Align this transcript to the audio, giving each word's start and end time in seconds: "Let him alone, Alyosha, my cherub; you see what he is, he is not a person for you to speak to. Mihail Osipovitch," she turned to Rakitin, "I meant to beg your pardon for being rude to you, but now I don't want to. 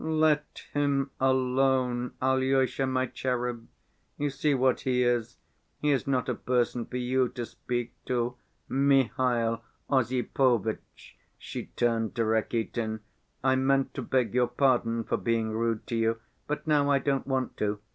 "Let 0.03 0.63
him 0.73 1.11
alone, 1.19 2.13
Alyosha, 2.23 2.87
my 2.87 3.05
cherub; 3.05 3.67
you 4.17 4.31
see 4.31 4.55
what 4.55 4.79
he 4.79 5.03
is, 5.03 5.37
he 5.79 5.91
is 5.91 6.07
not 6.07 6.27
a 6.27 6.33
person 6.33 6.87
for 6.87 6.97
you 6.97 7.29
to 7.29 7.45
speak 7.45 7.93
to. 8.05 8.33
Mihail 8.67 9.61
Osipovitch," 9.91 11.19
she 11.37 11.67
turned 11.75 12.15
to 12.15 12.25
Rakitin, 12.25 13.01
"I 13.43 13.55
meant 13.55 13.93
to 13.93 14.01
beg 14.01 14.33
your 14.33 14.47
pardon 14.47 15.03
for 15.03 15.17
being 15.17 15.51
rude 15.51 15.85
to 15.85 15.95
you, 15.95 16.19
but 16.47 16.65
now 16.65 16.89
I 16.89 16.97
don't 16.97 17.27
want 17.27 17.55
to. 17.57 17.77